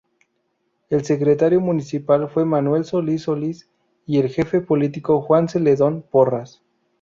El 0.89 1.05
secretario 1.05 1.61
municipal 1.61 2.27
fue 2.27 2.43
Manuel 2.43 2.85
Solís 2.85 3.21
Solís 3.21 3.69
y 4.07 4.17
el 4.17 4.29
jefe 4.29 4.59
político 4.59 5.21
Juan 5.21 5.47
Zeledón 5.47 6.01
Porras. 6.01 6.63